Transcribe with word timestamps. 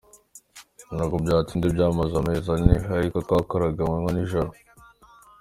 Ntabwo 0.93 1.15
byatinze 1.23 1.67
byamaze 1.75 2.13
amezi 2.21 2.47
ane 2.55 2.75
ariko 2.99 3.17
twakoraga 3.25 3.79
amanywa 3.83 4.11
n’ijoro. 4.13 4.49